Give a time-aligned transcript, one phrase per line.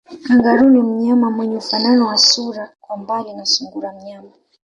[0.27, 4.31] Kangaroo ni mnyama mwenye ufanano wa sura kwa mbali na sungura mnyama